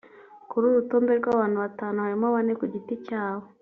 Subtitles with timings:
[0.49, 3.45] Kuri uru rutonde rw’abantu batanu harimo bane ku giti cyabo